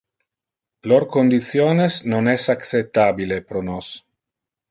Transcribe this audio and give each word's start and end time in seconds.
Lor 0.91 1.05
conditiones 1.15 1.99
non 2.13 2.31
es 2.33 2.45
acceptabile 2.55 3.39
pro 3.51 3.61
nos. 3.69 3.93